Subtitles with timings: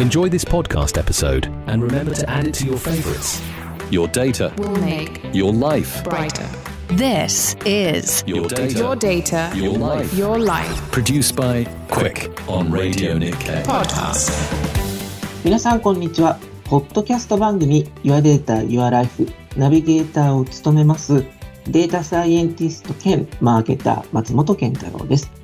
[0.00, 3.42] Enjoy this podcast episode and remember to add it to your favorites.
[3.90, 6.46] Your data, will make your life, brighter.
[6.88, 10.14] This is your data, your data, your life.
[10.14, 13.64] your life Produced by Quick on Radio Nikkei.
[13.64, 14.30] podcast.
[15.44, 16.38] 皆さんこんにちは。
[16.64, 19.26] ポッドキャスト番組 Your Data, Your Life
[19.56, 21.24] ナビゲーターを務めます
[21.66, 25.37] データサイエンティスト兼マーケター松本健太郎です。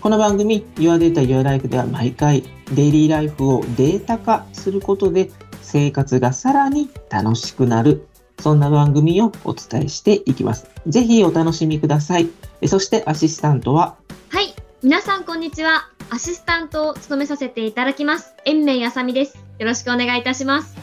[0.00, 2.42] この番組 Your Data, Your Life では毎回
[2.72, 8.08] デイリーライフをデータ化することで生活がさらに楽しくなる
[8.38, 10.70] そんな番組をお伝えしていきます。
[10.86, 12.30] ぜひお楽しみください。
[12.66, 13.96] そしてアシスタントは？
[14.30, 15.90] はい、皆さんこんにちは。
[16.08, 18.32] アシスタントを務めさせていただきます。
[18.46, 19.36] 延命あさみです。
[19.58, 20.76] よろしくお願いいたします。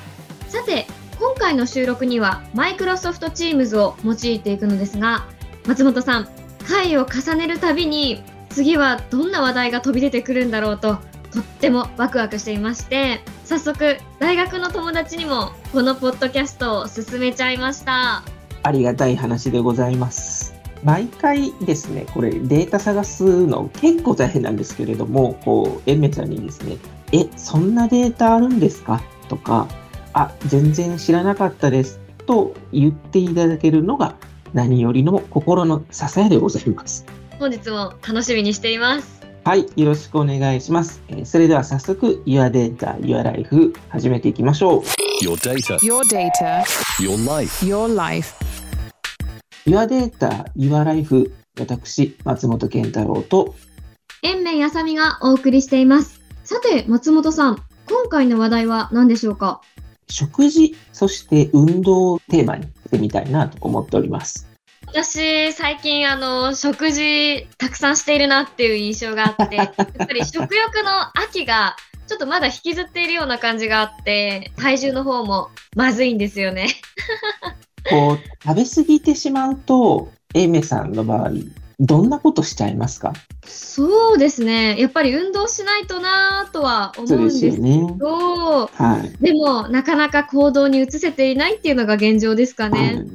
[0.47, 0.85] さて、
[1.19, 5.25] 今回の収録にはマイクロソフト Teams を用いていくのですが、
[5.65, 6.29] 松本さん、
[6.67, 8.23] 回を重ねるたびに
[8.57, 10.97] 次はどんな話題が飛び出てくるんだろうと、
[11.31, 18.23] とってもワクワクしていまして、早速、大学の友達にもこのポッドキャストを勧めちゃいました。
[18.63, 20.55] ありがたい話でございます。
[20.83, 26.77] 毎回ですね、これデータ探すの結構大変なんですけれども、こう、エンメちゃんにですね、
[27.11, 29.03] え、そんなデータあるんですか？
[29.29, 29.67] とか、
[30.13, 34.15] あ、全然知らなかったですと言っていただけるのが
[34.55, 37.05] 何よりの心の支えでございます。
[37.39, 39.17] 本日も楽しみにしています。
[39.43, 41.01] はい、よろしくお願いします。
[41.07, 44.81] えーそれでは早速、Your Data, Your Life 始めていきましょう。
[45.23, 46.63] Your data, Your data,
[46.99, 47.65] your life.
[47.65, 48.35] your life.
[49.65, 53.55] Your Data, Your Life 私、松本健太郎と
[54.21, 56.21] 延命あさみがお送りしています。
[56.43, 57.55] さて、松本さん、
[57.89, 59.61] 今回の話題は何でしょうか？
[60.09, 64.47] 食事、そして運動をテーマにしてみたいなと思っております。
[64.87, 70.89] 私、最近、あの、食事たくさんしているなっていう印象があって、 やっぱり食欲の
[71.21, 71.75] 秋が、
[72.07, 76.69] ちょっとまだ引きずっているような感じがあって、体重の方もまずいんですよね。
[77.89, 81.31] こう、食べ過ぎてしまうと、エイメさんの場合、
[81.79, 83.13] どんなことしちゃいますか？
[83.45, 84.79] そうですね。
[84.79, 87.57] やっぱり運動しないとなぁとは思そううんでです。
[87.61, 87.61] け
[87.99, 89.23] ど、はい。
[89.23, 92.79] でも、なかなか行動に移せていないっていうのが現状ですかね。
[92.79, 93.05] はい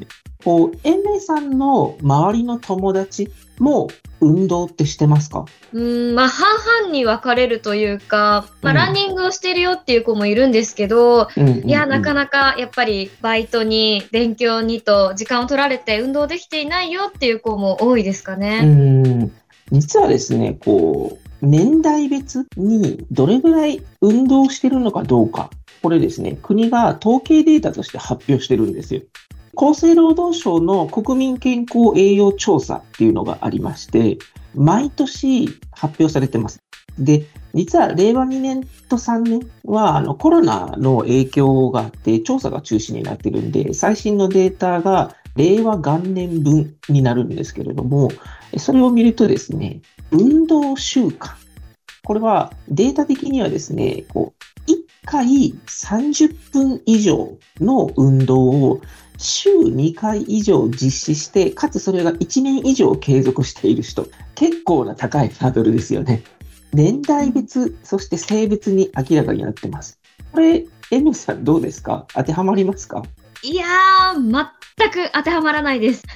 [0.44, 3.88] こう、エイメさんの周りの友達も
[4.20, 5.44] 運動ってしてますか？
[5.72, 18.60] うーん、まあ、半々に分かれるというか、まあ、うんランニングをしてるよっていう子もいるんですけど、うんうんうんいや、なかなかやっぱりバイトに、勉強にと時間を取られて運動できていないよっていう子も多いですかうね。
[18.62, 19.32] ん。
[19.70, 25.50] 実はですね、こう、年代別にどれぐらい運動してるのかどうか、
[25.82, 29.03] これですね、国が統計データとして発表してるんですよ。
[29.56, 34.18] 厚生労働省の国民健康栄養調査っていうのがありまして、
[34.54, 36.60] 毎年発表されてます。
[36.98, 48.10] で、実は令和2年と3年はあのコロナの影響があって調査が中止になってるんで、最新のデータが令和元年分になるんですけれども、
[48.58, 49.80] それを見るとですね、
[50.10, 51.34] 運動習慣。
[52.04, 54.34] これはデータ的にはですね、こ
[54.66, 54.76] う、1
[55.06, 58.80] 回30分以上の運動を
[59.22, 66.22] 週2回以上実施して、かつそれが1年以上継続している人、結構な高いハードルですよね。
[66.72, 69.99] 年代別、そして性別に明らかになってます。
[70.33, 72.06] これ、エムさんどうですか？
[72.15, 73.03] 当てはまりますか？
[73.43, 74.19] いやー、
[74.78, 76.03] 全く当てはまらないです。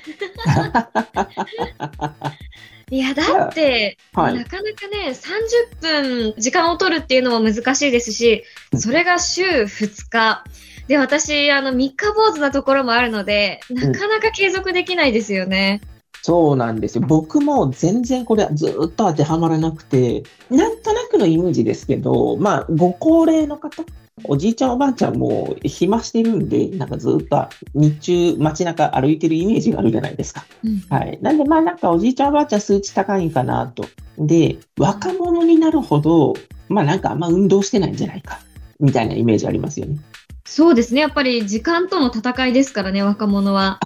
[2.90, 8.44] いや、だって、はいなかなかね、30分時間を取るっていうのも難しいですし、
[8.76, 10.44] それが週2日。
[10.86, 15.80] で、私、あの、三日坊主なところもあるので、なかなか継続できないですよね。
[16.22, 17.04] そうなんですよ。
[17.06, 23.84] 僕も全然これずっと当てはまらなくて、なんとなくのイメージですけど、まあ、ご高齢の方、
[24.24, 30.46] おじいちゃんおばあちゃんも暇してるんで、なんかずっと日中街中歩いてるイメージがあるじゃないですか。
[30.64, 31.18] うんはい。
[31.20, 33.84] なんでまあなんかおじいちゃんおばあちゃん数値高いんかなと。
[34.18, 36.32] で、若者になるほど、
[36.68, 38.40] まあなんかあんま運動してないんじゃないか。
[38.80, 39.98] みたいなイメージありますよね。
[40.46, 41.02] そうですね。
[41.02, 43.80] やっぱり時間との戦いですからね、若者は。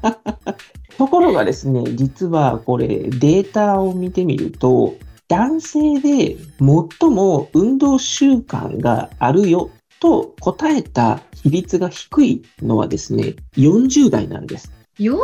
[0.98, 4.96] ところがですね、実はこれデータを見てみると、
[5.28, 9.70] 男性で最も運動習慣があるよ
[10.00, 14.72] と答えた比率が低いのはですね、40代なんです。
[14.98, 15.18] 40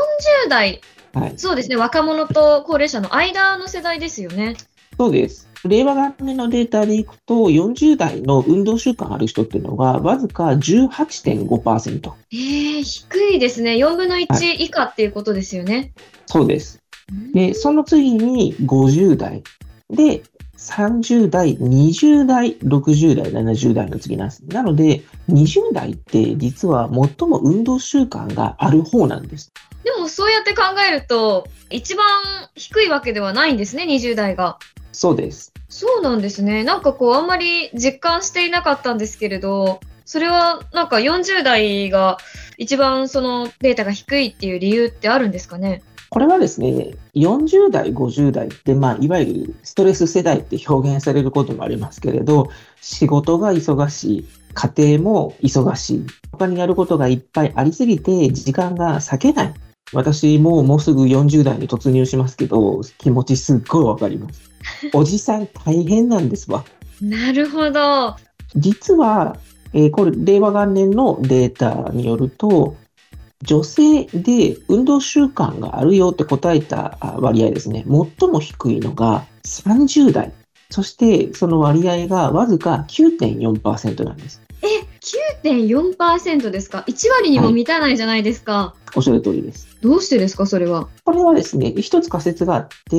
[0.48, 0.80] 代、
[1.12, 1.34] はい。
[1.36, 1.76] そうですね。
[1.76, 4.56] 若者と高齢者の間の世代ですよね。
[4.98, 5.48] そうです。
[5.64, 12.12] 令和元年のデータでいくと、40代の運動習慣ある人っていうのが、わずか18.5%。
[12.32, 13.72] えー、低いですね。
[13.76, 15.92] 4分の1以下っていうことですよね。
[16.26, 16.80] そうです。
[17.32, 19.42] で、その次に50代。
[19.92, 20.22] で、
[20.56, 24.44] 30代、20代、60代、70代の次なんです。
[24.46, 29.52] なので、20代って実は最も運動習慣がある方なんです。
[29.84, 32.06] でもそうやって考えると、一番
[32.54, 34.58] 低いわけではないんですね、20代が。
[34.92, 35.52] そうです。
[35.68, 36.64] そうなんですね。
[36.64, 42.18] なんかこう、あんまり実感していなかったんですけれど、それはなんか40代が
[42.58, 45.82] 一番そのデータが低いっていう理由ってあるんですかね？
[46.12, 52.50] これはですね、40代、50代って、まあ、いわゆるストレス世代って表現されることもありますけれど、
[52.82, 59.54] 仕事が忙しい、家庭も忙しい、他にやることがいっぱいありすぎて、時間が割けない。
[59.94, 64.42] 私ももうすぐ40代に突入しますけど、気持ちすっごいわかります。
[64.92, 66.62] おじさん大変なんですわ。
[67.00, 68.16] なるほど。
[68.54, 69.38] 実は、
[69.72, 72.76] えーこれ、令和元年のデータによると、
[73.42, 77.84] 女性で運動習慣があるよって答えたあ割合ですね、
[78.18, 80.32] 最も低いのが30代。
[80.70, 84.40] そして、その割合がわずか9.4%なんです。
[84.62, 84.66] え、
[85.44, 88.74] 9.4%ですか ?1 割にも満たないじゃないですか。
[88.94, 89.66] おっしゃる通りです。
[89.82, 90.88] どうしてですか、それは？
[91.04, 92.96] これはですね、一つ仮説があって、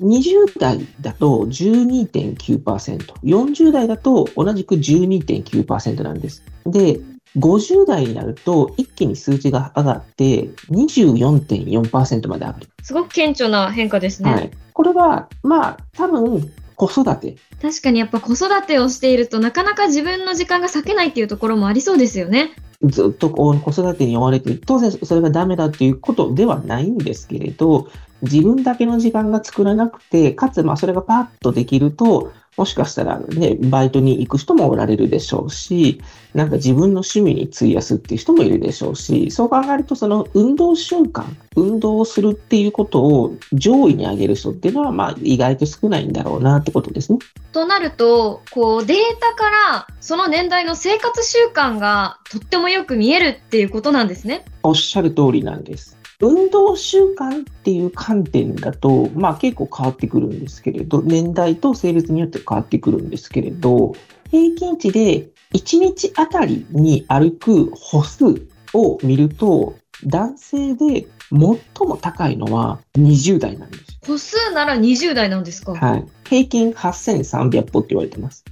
[0.00, 6.42] 20代だと12.9%、40代だと同じく12.9%なんです。
[6.64, 6.98] で、
[7.36, 12.68] 50代になると一気に数値が上がって24.4%まで上がる。
[12.82, 14.30] すごく顕著な変化ですね。
[14.30, 14.50] はい。
[14.72, 17.36] これは、まあ、多分、子育て。
[17.60, 22.50] 確かにやっぱ子育てをしているとなかなか自分の時間が割けないっていうところもありそうですよね。
[22.82, 24.62] ずっと子育てに追われている。
[24.66, 27.88] 当然それがダメだっていうことではないんですけれど、
[28.22, 36.02] 自分だけの時間が作らなくて、かつまあそれがパッとできると、もしかしたらね、バイトに行く人もおられるでしょうし、
[36.34, 41.24] なんか自分の趣味に費やすっていう人もいるでしょうし、そう考えるとその運動習慣、
[41.56, 47.18] 運動をするっていうことを上位に上げる人っていうのはまあ意外と少ないんだろうなってことですね。
[47.52, 54.44] となると、こうデータからその年代の生活習慣がとってもよく見えるっていうことなんですね。
[54.62, 56.01] おっしゃる通りなんです。
[56.22, 63.92] 運動習慣っていう観点だと、まあ結構変わってくるんですけれど、年代と性別によって変わってくるんですけれど、
[64.30, 68.24] 平均値で1日あたりに歩く歩数
[68.72, 69.74] を見ると、
[70.06, 71.58] 男性で最も
[72.00, 73.84] 高いのは20代なんです。
[74.06, 76.04] 歩数なら20代なんですか、はい。
[76.28, 78.44] 平均8300歩って言われてます。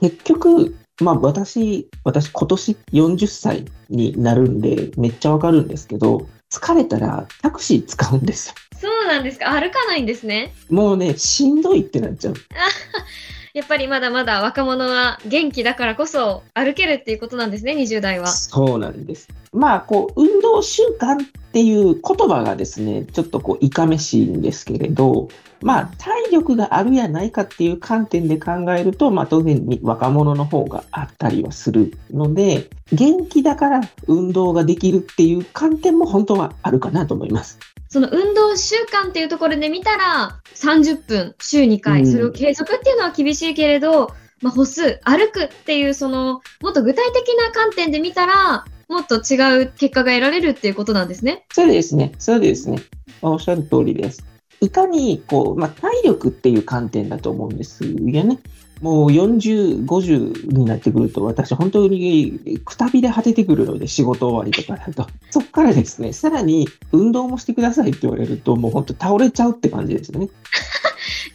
[0.00, 8.54] 結局、まあ私、私今年40歳になるんでめっちゃわかるんですけど、疲れたらタクシー使うんですよ。
[8.80, 9.50] そうなんですか？
[9.50, 10.52] 歩かないんですね？
[10.70, 12.34] もうね、しんどいってなっちゃう。
[13.54, 18.26] やっぱりまだまだ若者は元気だからこそ歩けるっていうことなんですね、20代は。
[18.28, 19.28] そうなんです。
[19.52, 25.30] まあ、こう、運動習慣っていう言葉がですね、ちょっとこう、いかめしいんですけれど、
[25.62, 37.58] まあ、体力があるやないかっていう観点で考えると、まあ、当然に若者の方があったりはするので、元気だから運動ができるっていう観点も本当はあるかなと思います。
[37.88, 44.12] その運動習慣っていうところで見たら30分週2回、うんそれを継続っていうのは厳しいけれど、
[44.42, 51.44] まあ、歩数歩くっていうそのもっと具体的な観点で見たらもっと違う結果が得られるっていうことなんですね。
[51.52, 52.12] そうですね。
[52.18, 52.78] そうですね。
[53.22, 54.24] おっしゃる通りです。
[54.60, 58.38] いかに、こう、まあ、体力っていう観点だと思うんですよね。
[58.80, 65.08] もう40、50になってくると、私本当にくたびれ果ててくるので、仕事終わりとかだと。
[65.30, 70.28] そっからですね、さらに運動もしてくださいって言われると、もう本当倒れちゃうって感じですね。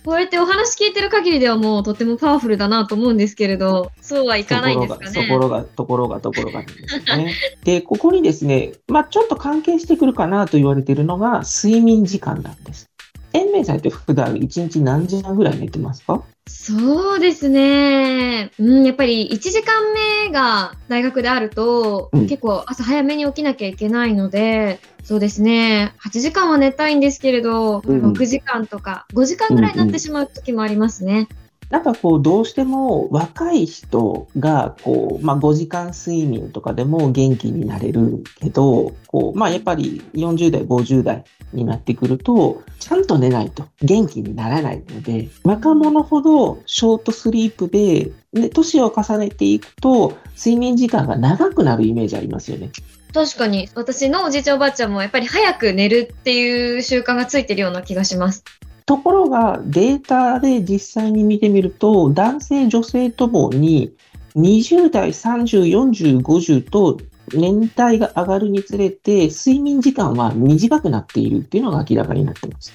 [0.04, 5.28] こうやってお話聞いてる限りではもうとてもパワフルだなと思うんですけれど、そうはいかないんですかね。
[5.28, 7.36] ところが、ところが、ところが、ところがですね。
[7.64, 12.91] で、ここにですね、まあちょっと関係してくるかなと言われているのが、睡眠時間なんです。
[13.34, 16.24] 延命さんって普段1日何時間ぐらい寝てますか？
[16.48, 18.52] そうですね。
[18.60, 19.82] うん、やっぱり1時間
[20.26, 25.94] 目が大学であると、うん結構朝早めに起きなきゃいけないので、そうですね。
[26.04, 31.28] 8時間は寝たいんですけれど、うん6時間とか5時間ぐらいになってしまう時もありますね。
[31.72, 41.24] なんかこう、どうしても若い人が、こう、まあ5時間睡眠とかでも元気になれるけど、こう、まあやっぱり40代、50代
[41.54, 52.70] になってくると、ちゃんと寝ないと元気にならないので、若者ほどショートスリープで、で、年を重ねていくと、睡眠時間が長くなるイメージありますよね。
[53.14, 58.44] 確かに、私のおじいちゃんおばあちゃんもやっぱり早く寝るっていう習慣がついてるような気がします。
[58.86, 63.94] ところが、データで実際に見てみると、男性、女性ともに、
[64.36, 66.98] 20代、30、40、50と
[67.34, 72.74] 年代が上がるにつれて、睡眠時間は短くなっているっていうのが明らかになってます。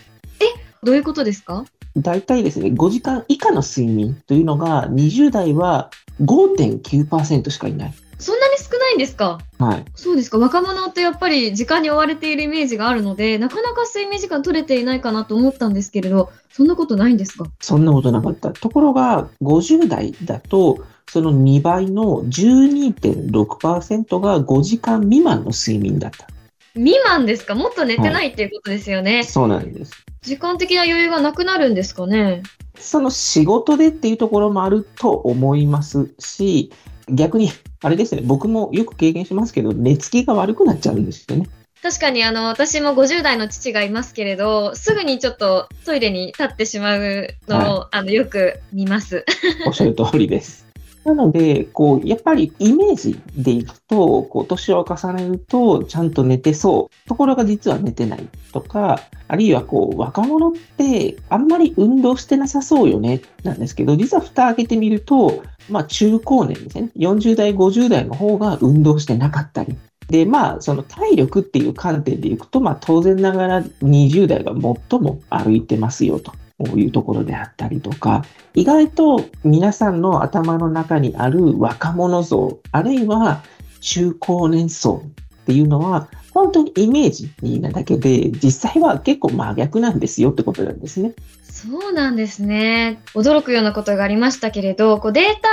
[0.82, 1.64] どういうことですか？
[1.96, 5.90] 大体ですね、5時間以下の睡眠というのが、20代は
[6.22, 7.94] 5.9%しかいない。
[8.18, 8.58] そんなに
[8.96, 9.38] いんですか？
[9.58, 9.84] はい。
[9.94, 10.38] そうですか。
[10.38, 17.44] 若者ってやっぱり時間に追われているイメージがあるので、なかなか睡眠時間取れていないかなと思ったんですけれど、そんなことないんですか？
[17.60, 18.50] そんなことなかった。
[18.52, 26.26] ところが、50代だと、その2倍の12.6%が5時間未満の睡眠だった。
[26.74, 27.54] 未満ですか？
[27.54, 29.22] もっと寝てないっていうことですよね。
[29.24, 29.92] そうなんです。
[30.22, 32.42] 時間的な余裕がなくなるんですかね
[32.74, 36.72] その仕事でっていうところもあると思いますし、
[37.08, 37.50] 逆に、
[37.82, 41.48] あれですね、僕もよく経験しますけど、寝つきが悪くなっちゃうんですよね。
[41.82, 49.24] 確かにあの私も50代の父がいますけれどすぐにちょっとトイレに立ってしまうのを、あのよく見ます。
[49.66, 50.65] おっしゃる通りです。
[51.06, 57.08] なので、こう、やっぱりイメージでいくと、こう、年を重ねると、ちゃんと寝てそう。
[57.08, 66.90] ところが実は寝てないとか、あるいはこう、若者ってあんまり運動してなさそうよね、なんですけど、実は蓋開けてみると、まあ中高年ですね。
[66.96, 69.76] 40代、50代の方が運動してなかったり。
[70.08, 76.32] で、まあ、その体力っていう観点でいくと、まあ当然ながら20代が最も歩いてますよと。
[76.58, 83.42] こういうところであったりとか、意外と皆さんの頭の中にある若者像、あるいは
[83.80, 85.02] 中高年層
[85.42, 91.14] っていうのは、本当にイメージなだけで、実際は結構真逆なんですよってことなんですね。
[91.42, 93.00] そうなんですね。
[93.14, 95.48] 驚くようなことがありましたけれど、こうデータ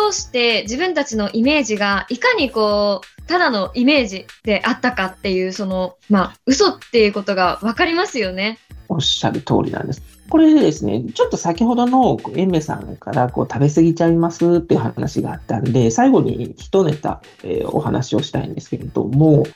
[0.00, 8.58] を通して自分たちのイメージがいかにこう、ただのイメージであったかっていう、その、まあ、嘘っていうことがわかりますよね。
[8.90, 10.02] おっしゃる通りなんです。
[10.28, 19.46] これでですね、ちょっと先ほどのエンメさんからこう食べ過ぎちゃいますっていう話があったんで、最後に一ネタ、えーお話をしたいんですけれども、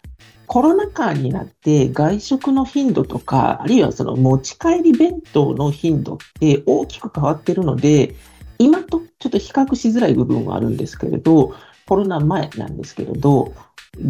[0.47, 8.15] コロナ禍になって外食の頻度とか、あるいはその持ち帰り弁当の頻度って大きく変わってるので、
[8.59, 11.55] 今とちょっと比較しづらい部分はあるんですけれど、
[11.87, 13.53] コロナ前なんですけれど、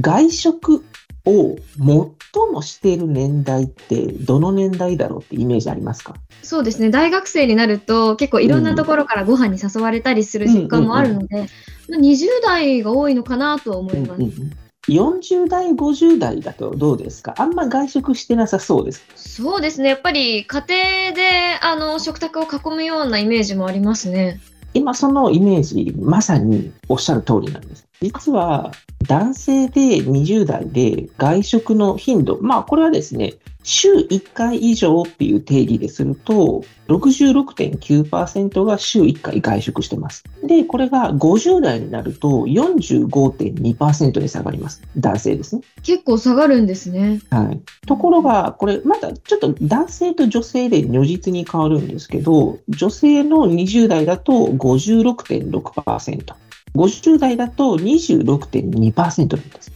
[0.01, 0.85] 外食
[1.27, 6.15] を最もしている年代ってどの年代だろうってイメージありますか？
[6.43, 6.91] そうですね。
[6.91, 11.49] 大学生になると結構いろんなところからご飯に誘われたりする実感もあるので、
[11.89, 14.19] まあ20代が多いのかなとは思います。
[14.21, 14.53] うんうんうん
[14.87, 17.35] 40代、50代だとどうですか？
[17.39, 19.03] あんま外食してなさそうです。
[19.17, 19.89] そうですね。
[19.89, 24.41] やっぱり家庭であの食卓を囲むようなイメージもありますね。
[24.75, 27.84] 今そのイメージ、まさにおっしゃる通りなんです。
[28.01, 28.73] 実は
[29.07, 33.35] 男性で20代で外食の頻度、まあこれはですね、
[33.65, 40.23] 週1回以上っていう定義ですると、66.9%が週1回外食してます。
[40.43, 44.83] で、これが50代になると45.2%に下がります。
[44.99, 45.63] 男性ですね。
[45.83, 47.21] 結構下がるんですね。
[47.31, 47.61] はい。
[47.87, 56.35] ところが、これ、またちょっと男性と女性で如実に変わるんですけど、女性の20代だと56.6%、
[56.75, 59.73] 50代だと26.2%なんです。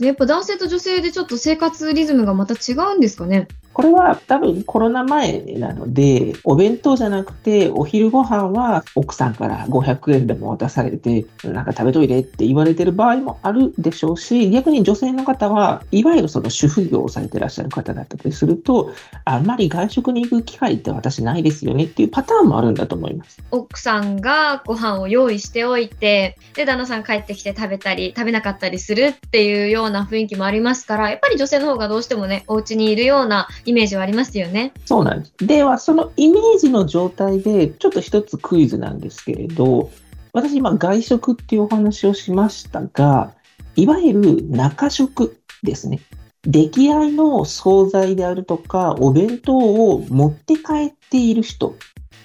[0.00, 3.48] やっぱ男性と女性でちょっと生活リズムがまた違うんですかね？
[3.76, 18.94] これは多分コロナ前なので、お弁当じゃなくて、お昼ご飯は奥さんから500円でも渡されて、なんか食べといてって言われてる場合もあるでしょうし、逆に女性の方は、いわゆるその主婦業をされてらっしゃる方だったりすると、
[19.26, 23.42] あんまり外食に行く機会って私ないですよねっていうパターンもあるんだと思います。
[23.50, 34.72] 奥さんがご飯を用意しておいて、で、旦那さん帰ってきて食べたり、食べなかったりするっていうような雰囲気もありますから、やっぱり女性の方がどうしてもね、お家にいるようなイメージはありますよね。
[34.86, 35.34] そうなんです。
[35.38, 39.90] では、そのイメージの状態で、ちょっと一つクイズなんですけれど、
[40.32, 43.32] 私今外食っていうお話をしましたが、
[43.74, 46.00] いわゆる中食ですね。
[46.42, 51.74] 出来合いの惣菜であるとか、お弁当を持って帰っている人、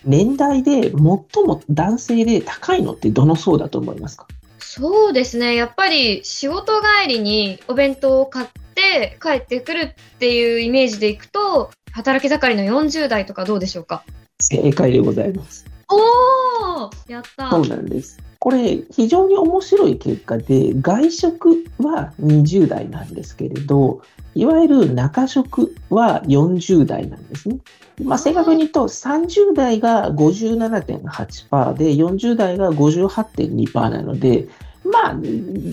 [0.06, 4.28] 年代で最も男性で高いのってどの層だと思いますか？
[4.60, 5.56] そうですね。
[5.56, 8.48] やっぱり仕事帰りにお弁当を買っ
[8.82, 9.80] て帰ってくる
[10.16, 14.04] っていうイメージでいくと、働き盛りの40代とかどうでしょうか？
[14.42, 15.66] 正解でございます。
[15.90, 18.20] おーやったそうなんです。
[18.40, 24.02] これ、非常に面白い結果で、外食は20代なんですけれど、
[24.34, 27.60] いわゆる中食は40代なんですね。
[28.04, 34.48] まあ、正確に言うと、30代が57.8%で、40代が58.2%なので、
[34.92, 35.18] まあ、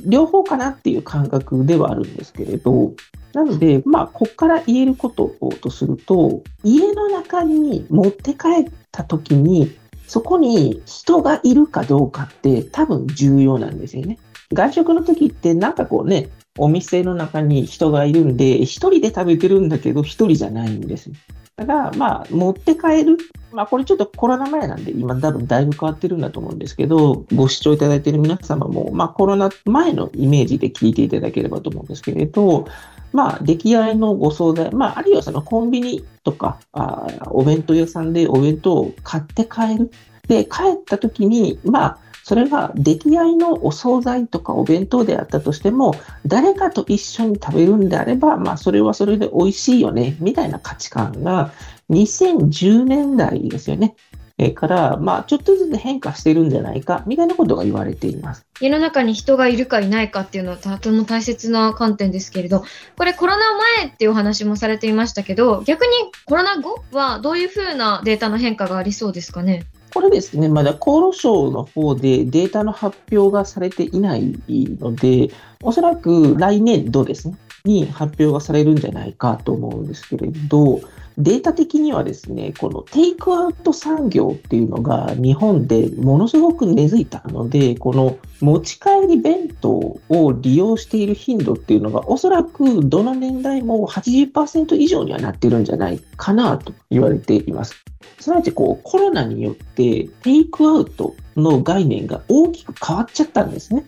[0.07, 2.93] 両方かなっていう感覚ではあるんですけれど、
[3.35, 14.19] なので、まあ、ここから言えることとすると、家の中に持って帰った時に、そこに人がいるかどうかって多分重要なんですよね。
[14.53, 21.11] 外食の時ってなんかこうね、お店の中に人がいるんで、一人で食べてるんだけど、一人じゃないんです
[21.59, 23.19] ただ、まあ、持って帰る。
[23.51, 32.69] まあ、これちょっとコロナ前なんで、今多分だいぶ変わってるんだと思うんですけど、ご視聴いただいている皆様も、まあ、コロナ前のイメージで聞いていただければと思うんですけれど、
[33.13, 39.91] まあ、出来合いのご惣菜、まあ、あるいはそのコンビニとか、あお弁当屋さんでお弁当を買って帰る。
[40.29, 45.95] で、帰った時に、まあ、それが出来合いのお惣菜とかお弁当であったとしても、
[46.27, 51.53] 誰かと一緒に食べるんであれば、まあ、それはそれで美味しいよね、みたいな価値観が、
[51.89, 53.97] 2010年代ですよね。
[54.37, 58.45] えから、まあ、ちょっとずつ変化してるんじゃないか、みたいなことが言われています。
[58.61, 62.63] 家の中に人がいるかいないかっていうのはとても大切な観点ですけれど、
[62.99, 65.93] これコロナ前っていうお話もされていましたけど、逆に
[66.27, 69.65] コロナ後はどういうふうなデータの変化がありそうですかね？
[69.95, 75.31] これですね、まだ厚労省の方でデータの発表がされていないので、
[75.63, 80.81] おそらく来年度ですね、に発表がされるんじゃないかと思うんですけれど、
[81.19, 97.75] データ的にはですね、このテイクアウト産業っていうのが日本でものすごく根付いたので、この持ち帰り弁当を利用している頻度っていうのがおそらくどの年代も80%以上にはなってるんじゃないかなと言われています。
[98.21, 103.87] すなわちこうコロナによってテイクアウトの概念が大きく変わっちゃったんですね。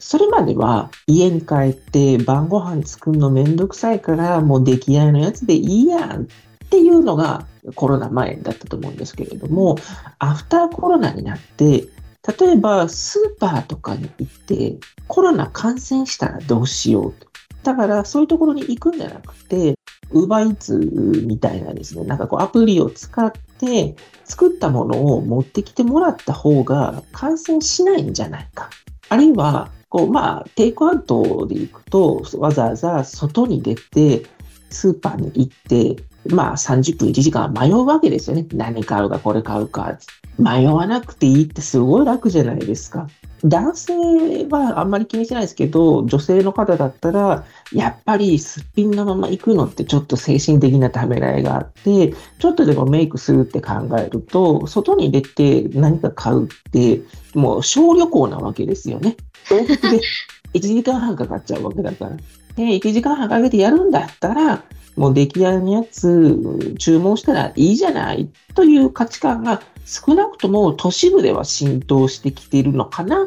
[0.00, 6.26] それまでは家に帰って晩ご飯作るのめんどくさいからもう出来合いのやつでいいやんっ
[6.72, 9.76] っていうのがコロナ前だったと思うんですけれども、
[10.18, 11.86] アフターコロナになって、
[12.40, 17.26] 例えばスーパーとかに行ってコロナ感染したらどうしようと。
[17.62, 19.74] だからそういうところに行くんじゃなくて、
[20.12, 20.78] ウーバーイーツ
[21.26, 28.70] みたいなですね、なんかこうアプリを使って作ったものを持ってきてもらった方が感染しないんじゃないか。
[29.10, 34.22] あるいは、こうまあ、テイクアウトで行くと、わざわざ外に出て、
[34.70, 38.46] スーパーに行って、まあ30分1時間迷うわけですよね。
[38.52, 39.98] 何買うかこれ買うか。
[40.38, 43.08] 迷わなくていいってすごい楽じゃないですか。
[43.44, 43.92] 男性
[44.48, 57.02] はあんまり気にしないですけど、女性の方だったら、やっぱりすっぴんのまま行くのってちょっと精神的なためらいがあって、ちょっとでもメイクするって考えると、外に出て何か買うって、
[57.34, 59.16] もう小旅行なわけですよね。
[59.50, 60.00] 往復で
[60.54, 62.16] 1時間半かかっちゃうわけだから。
[62.54, 64.62] で、1時間半かけてやるんだったら、
[64.96, 73.26] もう出来合いのやつ注文したらいいじゃないという価値観が少なくとも都市部では浸透してきているのかなっ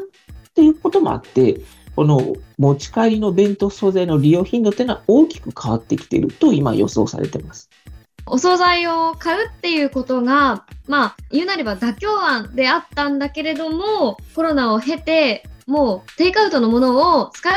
[0.54, 1.60] ていうこともあって、
[1.96, 7.68] この持ち帰りの弁当惣菜の利用頻度っていうのは大きく変わってきていると今予想されています。
[8.26, 17.52] お惣菜を買うっていうことが、まあ、言うなれば妥協案であったんだけれども、コロナを経て、もうテイクアウトのものを使う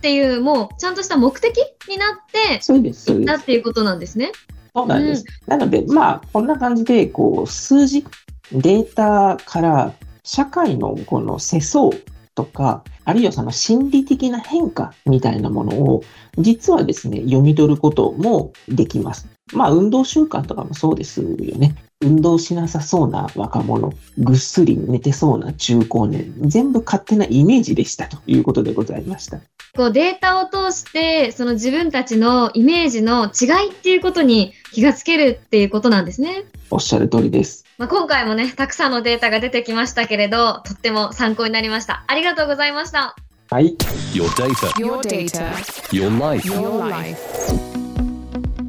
[0.00, 3.42] っていう、もうちゃんとした目的になって、そうです、そうです。
[3.42, 4.32] っていうことなんですね。
[4.74, 5.26] そうなんです。
[5.46, 8.06] うん、なので、まあ、こんな感じで、こう、数字、
[8.50, 9.92] データから
[10.24, 11.90] 社会のこの世相
[12.34, 16.02] とか、あるいはその心理的な変化みたいなものを、
[16.38, 19.28] 実はですね、読み取ることもできます。
[19.52, 21.74] まあ、運動習慣とかもそうですよね。
[22.02, 29.38] 運動しなさそうな若者、ぐっすり寝てそうな中高年、全部勝手なイメージでしたということでございました。
[29.76, 36.44] こうデータを通して、その自分たちのイメージの違いっていうことに気がつけるっていうことなんですね。
[36.70, 37.66] おっしゃる通りです。
[37.76, 42.04] まあ、今回もね、たくさんのデータが出てきましたけれど、とっても参考になりました。
[42.06, 43.14] ありがとうございました。
[43.50, 43.76] はい。
[44.14, 44.68] Your data.
[44.78, 45.52] Your data.
[45.90, 46.48] Your life.
[46.48, 47.69] Your life.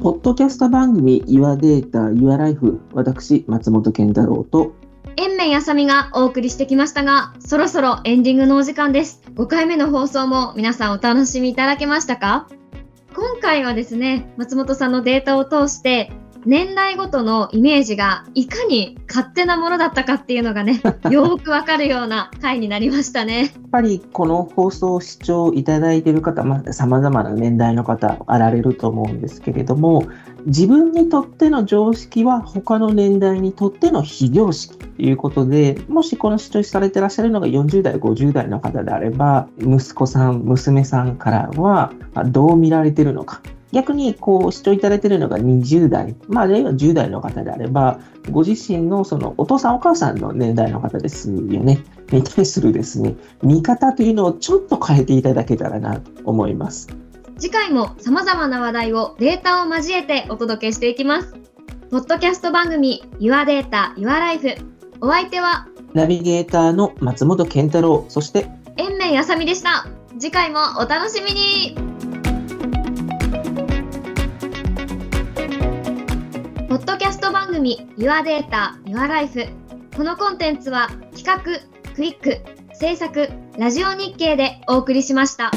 [0.02, 4.74] ポッドキャスト番組 Your Data, Your Life 私、松本健太郎と
[5.14, 9.22] 延命あさみがお送りしてきましたが、そろそろエンディングのお時間です。
[9.36, 12.48] 5回目の放送も皆さんお楽しみいただけましたか？
[13.14, 16.10] 今回はですね、松本さんのデータを通して、
[16.44, 23.38] 年代ごとのイメージがいかに勝手なものだったかっていうのがね、 よくわかるような回になりましたね。
[23.40, 30.04] やっぱりこの放送を視聴いただいている方、まあ、様々な年代の方あられると思うんですけれども、
[30.46, 41.92] 自分にとっての常識は他の年代にとっての非常識ということで、もしこの視聴されてらっしゃるのが40代、50代の方であれば、息子さん、娘さんからは
[42.26, 43.40] どう見られてるのか。
[43.72, 47.98] 逆にこう視聴いただいているのが20代、まあ、あるいは10代の方であれば、
[48.30, 56.88] ご自身のそのお父さんお母さんの年代の方ですよね、に対するですね、見方というのをちょっと変えていただけたらなと思います。
[57.38, 61.34] 次回も様々な話題をデータを交えてお届けしていきます。
[61.90, 64.56] ポッドキャスト番組 Your Data, Your Life
[65.00, 69.86] お相手はナビゲーターの松本健太郎、そして延命あさみでした。
[70.18, 72.11] 次回もお楽しみに
[77.22, 79.48] ト番組 Your Data, Your Life。
[79.96, 81.38] このコンテンツは企画、
[81.94, 82.38] クイック、
[82.74, 85.52] 制作、ラジオ日経でお送りしました。